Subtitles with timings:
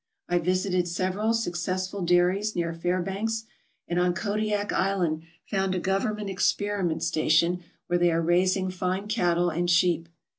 [0.27, 3.43] I visited several successful dairies near Fairbanks,
[3.87, 9.51] and on Kodiak Island found a government experiment station where they are raising fine cattle
[9.51, 10.09] and sheep.